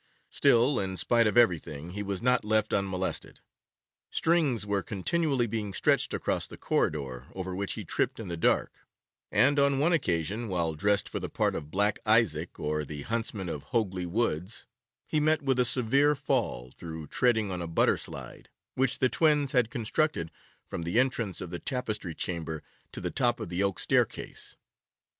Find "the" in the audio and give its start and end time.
6.47-6.57, 8.27-8.35, 11.19-11.29, 12.83-13.03, 18.97-19.07, 20.81-20.99, 21.51-21.59, 23.01-23.11, 23.49-23.61